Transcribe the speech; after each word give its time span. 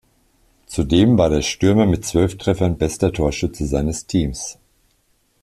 Zudem 0.65 1.15
war 1.19 1.29
der 1.29 1.43
Stürmer 1.43 1.85
mit 1.85 2.05
zwölf 2.05 2.35
Treffern 2.39 2.75
bester 2.79 3.13
Torschütze 3.13 3.67
seines 3.67 4.07
Teams. 4.07 4.57